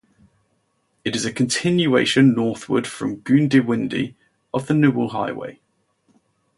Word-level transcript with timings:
It 1.05 1.15
is 1.15 1.25
a 1.27 1.31
continuation 1.31 2.33
northward 2.33 2.87
from 2.87 3.21
Goondiwindi 3.21 4.15
of 4.51 4.65
the 4.65 4.73
Newell 4.73 5.09
Highway. 5.09 5.59